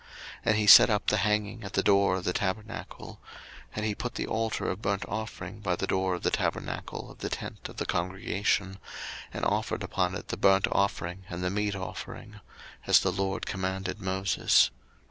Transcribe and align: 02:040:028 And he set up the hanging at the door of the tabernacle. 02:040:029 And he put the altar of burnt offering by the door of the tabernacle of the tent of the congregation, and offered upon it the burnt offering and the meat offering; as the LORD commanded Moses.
02:040:028 0.01 0.09
And 0.45 0.57
he 0.57 0.65
set 0.65 0.89
up 0.89 1.05
the 1.05 1.17
hanging 1.17 1.63
at 1.63 1.73
the 1.73 1.83
door 1.83 2.15
of 2.15 2.23
the 2.23 2.33
tabernacle. 2.33 3.19
02:040:029 3.75 3.75
And 3.75 3.85
he 3.85 3.93
put 3.93 4.15
the 4.15 4.25
altar 4.25 4.71
of 4.71 4.81
burnt 4.81 5.05
offering 5.07 5.59
by 5.59 5.75
the 5.75 5.85
door 5.85 6.15
of 6.15 6.23
the 6.23 6.31
tabernacle 6.31 7.11
of 7.11 7.19
the 7.19 7.29
tent 7.29 7.69
of 7.69 7.77
the 7.77 7.85
congregation, 7.85 8.79
and 9.31 9.45
offered 9.45 9.83
upon 9.83 10.15
it 10.15 10.29
the 10.29 10.37
burnt 10.37 10.65
offering 10.71 11.25
and 11.29 11.43
the 11.43 11.51
meat 11.51 11.75
offering; 11.75 12.39
as 12.87 12.99
the 13.01 13.11
LORD 13.11 13.45
commanded 13.45 14.01
Moses. 14.01 14.71